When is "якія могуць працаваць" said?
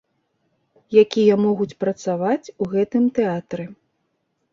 1.01-2.51